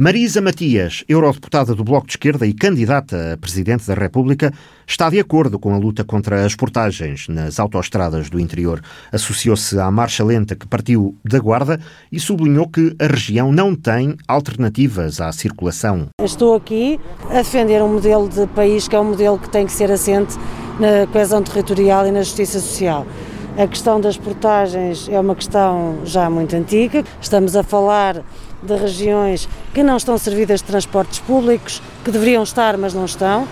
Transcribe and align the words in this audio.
Marisa 0.00 0.40
Matias, 0.40 1.02
eurodeputada 1.08 1.74
do 1.74 1.82
Bloco 1.82 2.06
de 2.06 2.12
Esquerda 2.12 2.46
e 2.46 2.52
candidata 2.52 3.32
a 3.32 3.36
Presidente 3.36 3.84
da 3.84 3.94
República, 3.94 4.54
está 4.86 5.10
de 5.10 5.18
acordo 5.18 5.58
com 5.58 5.74
a 5.74 5.76
luta 5.76 6.04
contra 6.04 6.46
as 6.46 6.54
portagens 6.54 7.26
nas 7.26 7.58
autoestradas 7.58 8.30
do 8.30 8.38
interior. 8.38 8.80
Associou-se 9.10 9.76
à 9.76 9.90
marcha 9.90 10.22
lenta 10.22 10.54
que 10.54 10.68
partiu 10.68 11.16
da 11.24 11.40
Guarda 11.40 11.80
e 12.12 12.20
sublinhou 12.20 12.68
que 12.68 12.94
a 12.96 13.08
região 13.08 13.50
não 13.50 13.74
tem 13.74 14.14
alternativas 14.28 15.20
à 15.20 15.32
circulação. 15.32 16.06
Estou 16.22 16.54
aqui 16.54 17.00
a 17.28 17.38
defender 17.38 17.82
um 17.82 17.94
modelo 17.94 18.28
de 18.28 18.46
país 18.46 18.86
que 18.86 18.94
é 18.94 19.00
um 19.00 19.10
modelo 19.10 19.36
que 19.36 19.50
tem 19.50 19.66
que 19.66 19.72
ser 19.72 19.90
assente 19.90 20.36
na 20.78 21.08
coesão 21.10 21.42
territorial 21.42 22.06
e 22.06 22.12
na 22.12 22.22
justiça 22.22 22.60
social. 22.60 23.04
A 23.58 23.66
questão 23.66 24.00
das 24.00 24.16
portagens 24.16 25.08
é 25.08 25.18
uma 25.18 25.34
questão 25.34 26.02
já 26.04 26.30
muito 26.30 26.54
antiga. 26.54 27.02
Estamos 27.20 27.56
a 27.56 27.64
falar 27.64 28.24
de 28.62 28.76
regiões 28.76 29.48
que 29.72 29.82
não 29.82 29.96
estão 29.96 30.18
servidas 30.18 30.60
de 30.60 30.66
transportes 30.66 31.18
públicos, 31.20 31.82
que 32.04 32.10
deveriam 32.10 32.42
estar, 32.42 32.76
mas 32.76 32.94
não 32.94 33.04
estão, 33.04 33.46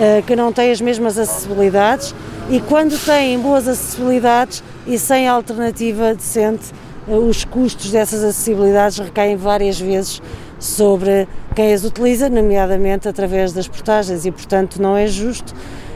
eh, 0.00 0.22
que 0.26 0.34
não 0.34 0.52
têm 0.52 0.70
as 0.70 0.80
mesmas 0.80 1.18
acessibilidades 1.18 2.14
e 2.50 2.60
quando 2.60 2.98
têm 3.04 3.38
boas 3.38 3.68
acessibilidades 3.68 4.62
e 4.86 4.98
sem 4.98 5.28
alternativa 5.28 6.14
decente, 6.14 6.72
eh, 7.08 7.16
os 7.16 7.44
custos 7.44 7.90
dessas 7.90 8.24
acessibilidades 8.24 8.98
recaem 8.98 9.36
várias 9.36 9.78
vezes 9.78 10.22
sobre 10.58 11.28
quem 11.54 11.72
as 11.72 11.84
utiliza, 11.84 12.28
nomeadamente 12.28 13.08
através 13.08 13.52
das 13.52 13.68
portagens, 13.68 14.24
e 14.26 14.30
portanto 14.30 14.80
não 14.80 14.96
é 14.96 15.06
justo. 15.06 15.54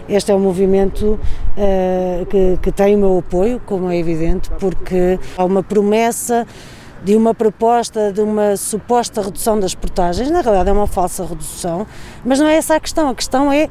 Este 0.09 0.33
é 0.33 0.35
um 0.35 0.41
movimento 0.41 1.19
uh, 1.57 2.27
que, 2.27 2.59
que 2.61 2.73
tem 2.73 2.97
o 2.97 2.99
meu 2.99 3.19
apoio, 3.19 3.61
como 3.65 3.89
é 3.89 3.97
evidente, 3.97 4.51
porque 4.59 5.19
há 5.37 5.45
uma 5.45 5.63
promessa 5.63 6.47
de 7.05 7.17
uma 7.17 7.35
proposta 7.35 8.13
de 8.13 8.21
uma 8.21 8.57
suposta 8.57 9.21
redução 9.21 9.59
das 9.59 9.75
portagens, 9.75 10.31
na 10.31 10.41
realidade 10.41 10.71
é 10.71 10.73
uma 10.73 10.87
falsa 10.87 11.25
redução, 11.25 11.87
mas 12.25 12.39
não 12.39 12.47
é 12.47 12.57
essa 12.57 12.77
a 12.77 12.81
questão, 12.81 13.09
a 13.09 13.15
questão 13.15 13.53
é 13.53 13.69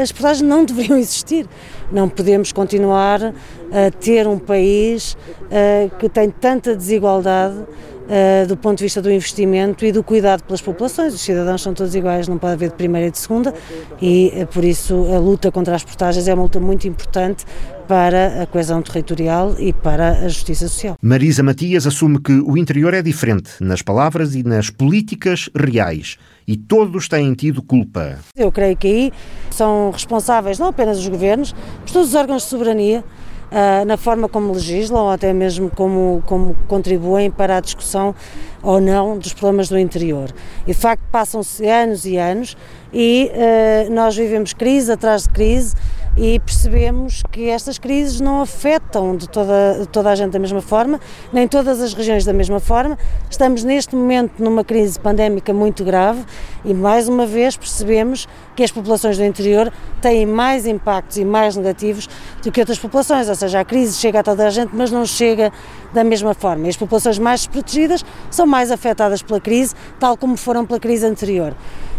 as 0.00 0.12
portagens 0.12 0.42
não 0.42 0.64
deveriam 0.66 0.98
existir. 0.98 1.48
Não 1.90 2.08
podemos 2.08 2.52
continuar 2.52 3.22
a 3.24 3.90
ter 3.98 4.26
um 4.26 4.38
país 4.38 5.14
uh, 5.14 5.96
que 5.96 6.08
tem 6.08 6.30
tanta 6.30 6.76
desigualdade 6.76 7.56
uh, 8.02 8.46
do 8.46 8.56
ponto 8.56 8.78
de 8.78 8.84
vista 8.84 9.00
do 9.00 9.10
investimento 9.10 9.84
e 9.84 9.92
do 9.92 10.02
cuidado 10.02 10.42
pelas 10.44 10.60
populações. 10.60 11.14
Os 11.14 11.20
cidadãos 11.20 11.62
são 11.62 11.74
todos 11.74 11.94
iguais, 11.94 12.28
não 12.28 12.38
pode 12.38 12.54
haver 12.54 12.70
de 12.70 12.76
primeira 12.76 13.08
e 13.08 13.10
de 13.10 13.18
segunda, 13.18 13.54
e 14.00 14.32
uh, 14.34 14.46
por 14.46 14.64
isso 14.64 14.94
a 15.12 15.18
luta 15.18 15.50
contra 15.50 15.74
as 15.74 15.84
portagens 15.84 16.28
é 16.28 16.34
uma 16.34 16.42
luta 16.42 16.60
muito 16.60 16.86
importante 16.86 17.44
para 17.86 18.42
a 18.42 18.46
coesão 18.46 18.80
territorial 18.80 19.54
e 19.58 19.72
para 19.72 20.10
a 20.10 20.28
justiça 20.28 20.68
social. 20.68 20.96
Marisa 21.02 21.42
Matias 21.42 21.86
assume 21.86 22.20
que 22.20 22.32
o 22.32 22.56
interior 22.56 22.94
é 22.94 23.02
diferente 23.02 23.50
nas 23.60 23.82
palavras 23.82 24.34
e 24.34 24.42
nas 24.42 24.70
políticas 24.70 25.50
reais 25.54 26.16
e 26.46 26.56
todos 26.56 27.08
têm 27.08 27.34
tido 27.34 27.62
culpa. 27.62 28.18
Eu 28.36 28.50
creio 28.50 28.76
que 28.76 28.86
aí 28.86 29.12
são 29.50 29.90
responsáveis 29.90 30.58
não 30.58 30.68
apenas 30.68 30.98
os 30.98 31.08
governos, 31.08 31.54
mas 31.82 31.92
todos 31.92 32.08
os 32.08 32.14
órgãos 32.14 32.42
de 32.42 32.48
soberania 32.48 33.04
uh, 33.52 33.84
na 33.84 33.96
forma 33.96 34.28
como 34.28 34.52
legislam 34.52 35.04
ou 35.04 35.10
até 35.10 35.32
mesmo 35.32 35.70
como, 35.70 36.22
como 36.26 36.56
contribuem 36.66 37.30
para 37.30 37.58
a 37.58 37.60
discussão 37.60 38.14
ou 38.62 38.80
não 38.80 39.18
dos 39.18 39.32
problemas 39.32 39.68
do 39.68 39.78
interior. 39.78 40.32
E 40.66 40.72
de 40.72 40.78
facto 40.78 41.02
passam-se 41.10 41.66
anos 41.68 42.06
e 42.06 42.16
anos 42.16 42.56
e 42.92 43.30
uh, 43.32 43.92
nós 43.92 44.16
vivemos 44.16 44.52
crise 44.52 44.90
atrás 44.90 45.24
de 45.24 45.30
crise 45.30 45.74
e 46.16 46.38
percebemos 46.40 47.22
que 47.32 47.48
estas 47.48 47.78
crises 47.78 48.20
não 48.20 48.42
afetam 48.42 49.16
de 49.16 49.26
toda, 49.28 49.78
de 49.80 49.88
toda 49.88 50.10
a 50.10 50.14
gente 50.14 50.32
da 50.32 50.38
mesma 50.38 50.60
forma, 50.60 51.00
nem 51.32 51.48
todas 51.48 51.80
as 51.80 51.94
regiões 51.94 52.24
da 52.24 52.34
mesma 52.34 52.60
forma. 52.60 52.98
Estamos 53.30 53.64
neste 53.64 53.96
momento 53.96 54.42
numa 54.42 54.62
crise 54.62 55.00
pandémica 55.00 55.54
muito 55.54 55.82
grave 55.84 56.22
e 56.64 56.74
mais 56.74 57.08
uma 57.08 57.24
vez 57.24 57.56
percebemos 57.56 58.28
que 58.54 58.62
as 58.62 58.70
populações 58.70 59.16
do 59.16 59.24
interior 59.24 59.72
têm 60.02 60.26
mais 60.26 60.66
impactos 60.66 61.16
e 61.16 61.24
mais 61.24 61.56
negativos 61.56 62.08
do 62.42 62.52
que 62.52 62.60
outras 62.60 62.78
populações, 62.78 63.30
seja, 63.42 63.60
a 63.60 63.64
crise 63.64 63.98
chega 63.98 64.20
a 64.20 64.22
toda 64.22 64.46
a 64.46 64.50
gente, 64.50 64.74
mas 64.74 64.90
não 64.90 65.04
chega 65.04 65.52
da 65.92 66.02
mesma 66.02 66.34
forma. 66.34 66.66
E 66.66 66.70
as 66.70 66.76
populações 66.76 67.18
mais 67.18 67.40
desprotegidas 67.40 68.04
são 68.30 68.46
mais 68.46 68.70
afetadas 68.70 69.22
pela 69.22 69.40
crise, 69.40 69.74
tal 69.98 70.16
como 70.16 70.36
foram 70.36 70.64
pela 70.64 70.80
crise 70.80 71.06
anterior. 71.06 71.54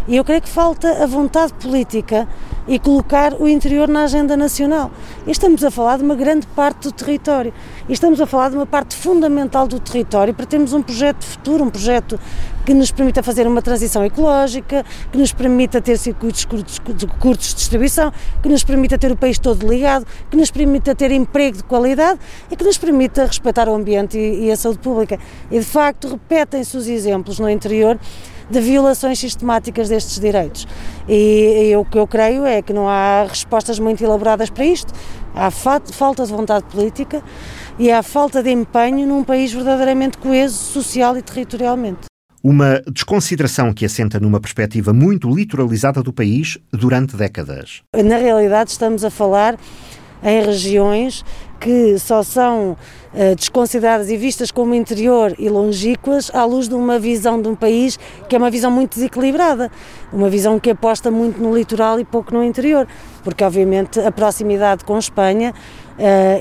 E 0.06 0.16
eu 0.16 0.24
creio 0.24 0.42
que 0.42 0.48
falta 0.48 1.02
a 1.02 1.06
vontade 1.06 1.54
política 1.54 2.28
e 2.68 2.78
colocar 2.78 3.32
o 3.34 3.48
interior 3.48 3.88
na 3.88 4.04
agenda 4.04 4.36
nacional. 4.36 4.90
E 5.26 5.30
estamos 5.30 5.64
a 5.64 5.70
falar 5.70 5.96
de 5.96 6.04
uma 6.04 6.14
grande 6.14 6.46
parte 6.48 6.82
do 6.82 6.92
território. 6.92 7.54
E 7.88 7.92
estamos 7.92 8.20
a 8.20 8.26
falar 8.26 8.50
de 8.50 8.56
uma 8.56 8.66
parte 8.66 8.94
fundamental 8.96 9.66
do 9.66 9.80
território 9.80 10.34
para 10.34 10.44
termos 10.44 10.74
um 10.74 10.82
projeto 10.82 11.20
de 11.20 11.26
futuro, 11.26 11.64
um 11.64 11.70
projeto 11.70 12.20
que 12.64 12.72
nos 12.72 12.90
permita 12.90 13.22
fazer 13.22 13.46
uma 13.46 13.60
transição 13.60 14.04
ecológica, 14.04 14.84
que 15.12 15.18
nos 15.18 15.32
permita 15.32 15.80
ter 15.80 15.98
circuitos 15.98 16.44
curtos, 16.44 16.78
curtos 17.18 17.48
de 17.48 17.54
distribuição, 17.56 18.12
que 18.42 18.48
nos 18.48 18.64
permita 18.64 18.96
ter 18.96 19.12
o 19.12 19.16
país 19.16 19.38
todo 19.38 19.68
ligado, 19.68 20.06
que 20.30 20.36
nos 20.36 20.50
permita 20.50 20.94
ter 20.94 21.10
emprego 21.10 21.58
de 21.58 21.64
qualidade 21.64 22.18
e 22.50 22.56
que 22.56 22.64
nos 22.64 22.78
permita 22.78 23.26
respeitar 23.26 23.68
o 23.68 23.74
ambiente 23.74 24.18
e, 24.18 24.46
e 24.46 24.52
a 24.52 24.56
saúde 24.56 24.78
pública. 24.78 25.18
E 25.50 25.58
de 25.58 25.64
facto 25.64 26.08
repetem-se 26.08 26.76
os 26.76 26.86
exemplos 26.88 27.38
no 27.38 27.48
interior 27.48 27.98
de 28.50 28.60
violações 28.60 29.18
sistemáticas 29.18 29.88
destes 29.88 30.20
direitos. 30.20 30.66
E, 31.08 31.70
e 31.70 31.76
o 31.76 31.84
que 31.84 31.98
eu 31.98 32.06
creio 32.06 32.44
é 32.44 32.62
que 32.62 32.72
não 32.72 32.88
há 32.88 33.24
respostas 33.28 33.78
muito 33.78 34.04
elaboradas 34.04 34.50
para 34.50 34.64
isto. 34.64 34.92
Há 35.34 35.50
falta 35.50 36.24
de 36.24 36.32
vontade 36.32 36.64
política 36.66 37.22
e 37.78 37.90
há 37.90 38.02
falta 38.02 38.42
de 38.42 38.50
empenho 38.50 39.06
num 39.06 39.24
país 39.24 39.52
verdadeiramente 39.52 40.18
coeso 40.18 40.56
social 40.56 41.16
e 41.16 41.22
territorialmente. 41.22 42.13
Uma 42.46 42.82
desconsideração 42.92 43.72
que 43.72 43.86
assenta 43.86 44.20
numa 44.20 44.38
perspectiva 44.38 44.92
muito 44.92 45.34
litoralizada 45.34 46.02
do 46.02 46.12
país 46.12 46.58
durante 46.70 47.16
décadas. 47.16 47.80
Na 47.94 48.18
realidade, 48.18 48.70
estamos 48.70 49.02
a 49.02 49.08
falar 49.08 49.58
em 50.22 50.44
regiões 50.44 51.24
que 51.58 51.98
só 51.98 52.22
são 52.22 52.72
uh, 52.72 53.34
desconsideradas 53.34 54.10
e 54.10 54.16
vistas 54.18 54.50
como 54.50 54.74
interior 54.74 55.34
e 55.38 55.48
longínquas 55.48 56.30
à 56.34 56.44
luz 56.44 56.68
de 56.68 56.74
uma 56.74 56.98
visão 56.98 57.40
de 57.40 57.48
um 57.48 57.54
país 57.54 57.98
que 58.28 58.36
é 58.36 58.38
uma 58.38 58.50
visão 58.50 58.70
muito 58.70 58.96
desequilibrada, 58.96 59.70
uma 60.12 60.28
visão 60.28 60.60
que 60.60 60.68
aposta 60.68 61.10
muito 61.10 61.40
no 61.40 61.56
litoral 61.56 61.98
e 61.98 62.04
pouco 62.04 62.34
no 62.34 62.44
interior, 62.44 62.86
porque 63.22 63.42
obviamente 63.42 63.98
a 64.00 64.12
proximidade 64.12 64.84
com 64.84 64.98
Espanha 64.98 65.54
Uh, 65.54 65.83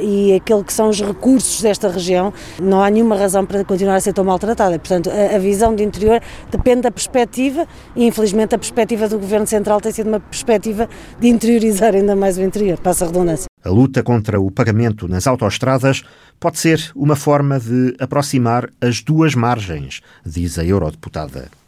e 0.01 0.33
aquele 0.33 0.63
que 0.63 0.73
são 0.73 0.89
os 0.89 1.01
recursos 1.01 1.61
desta 1.61 1.89
região, 1.89 2.33
não 2.61 2.81
há 2.81 2.89
nenhuma 2.89 3.15
razão 3.15 3.45
para 3.45 3.63
continuar 3.63 3.95
a 3.95 3.99
ser 3.99 4.13
tão 4.13 4.23
maltratada. 4.23 4.77
Portanto, 4.79 5.09
a, 5.09 5.35
a, 5.35 5.39
visão 5.39 5.75
de 5.75 5.83
interior 5.83 6.21
depende 6.51 6.81
da 6.81 6.91
perspectiva 6.91 7.67
e, 7.95 8.05
infelizmente, 8.05 8.55
a 8.55 8.57
perspectiva 8.57 9.07
do 9.07 9.19
Governo 9.19 9.47
Central 9.47 9.79
tem 9.79 9.91
sido 9.91 10.07
uma 10.07 10.19
perspectiva 10.19 10.89
de 11.19 11.27
interiorizar 11.27 11.93
ainda 11.95 12.15
mais 12.15 12.37
o 12.37 12.41
interior, 12.41 12.77
passa 12.79 13.05
a 13.05 13.07
redundância. 13.07 13.45
A 13.63 13.69
luta 13.69 14.03
contra 14.03 14.41
o 14.41 14.51
pagamento 14.51 15.07
nas 15.07 15.25
autoestradas 15.25 16.03
pode 16.39 16.59
ser 16.59 16.91
uma 16.95 17.15
forma 17.15 17.59
de 17.59 17.95
aproximar 17.99 18.69
as 18.81 19.01
duas 19.01 19.35
margens, 19.35 20.01
diz 20.25 20.59
a 20.59 20.65
eurodeputada. 20.65 21.49